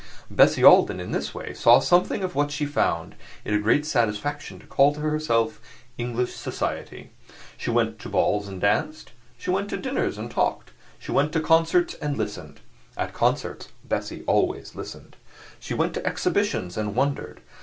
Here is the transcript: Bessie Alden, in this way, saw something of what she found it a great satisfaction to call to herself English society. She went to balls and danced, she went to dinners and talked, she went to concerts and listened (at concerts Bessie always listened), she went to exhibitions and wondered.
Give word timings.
Bessie 0.31 0.63
Alden, 0.63 0.99
in 0.99 1.11
this 1.11 1.35
way, 1.35 1.53
saw 1.53 1.77
something 1.77 2.23
of 2.23 2.33
what 2.33 2.49
she 2.49 2.65
found 2.65 3.13
it 3.45 3.53
a 3.53 3.59
great 3.59 3.85
satisfaction 3.85 4.57
to 4.57 4.65
call 4.65 4.95
to 4.95 4.99
herself 5.01 5.61
English 5.95 6.33
society. 6.33 7.11
She 7.55 7.69
went 7.69 7.99
to 7.99 8.09
balls 8.09 8.47
and 8.47 8.59
danced, 8.59 9.11
she 9.37 9.51
went 9.51 9.69
to 9.69 9.77
dinners 9.77 10.17
and 10.17 10.31
talked, 10.31 10.71
she 10.97 11.11
went 11.11 11.31
to 11.33 11.39
concerts 11.39 11.93
and 12.01 12.17
listened 12.17 12.61
(at 12.97 13.13
concerts 13.13 13.67
Bessie 13.83 14.23
always 14.25 14.73
listened), 14.73 15.17
she 15.59 15.75
went 15.75 15.93
to 15.93 16.03
exhibitions 16.07 16.77
and 16.77 16.95
wondered. 16.95 17.39